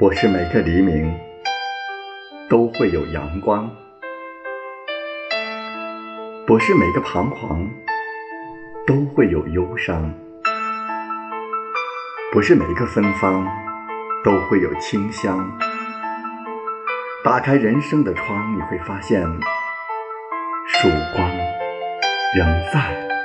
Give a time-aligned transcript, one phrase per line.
[0.00, 1.14] 不是每个黎明
[2.48, 3.70] 都会有阳光。
[6.46, 7.68] 不是每个彷徨
[8.86, 10.10] 都会有忧伤。
[12.32, 13.46] 不是每个芬芳
[14.24, 15.38] 都会有清香。
[17.22, 19.22] 打开人生的窗你会发现
[20.66, 21.30] 曙光
[22.34, 23.19] 仍在。